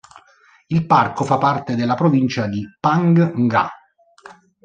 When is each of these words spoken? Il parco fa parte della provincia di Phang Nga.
Il 0.69 0.87
parco 0.87 1.23
fa 1.23 1.37
parte 1.37 1.75
della 1.75 1.93
provincia 1.93 2.47
di 2.47 2.65
Phang 2.79 3.33
Nga. 3.35 3.69